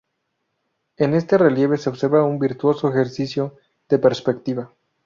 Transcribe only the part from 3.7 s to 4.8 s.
de perspectiva.